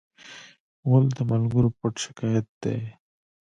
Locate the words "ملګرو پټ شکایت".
1.31-2.47